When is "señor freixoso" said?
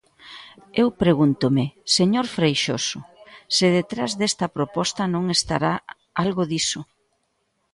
1.97-2.99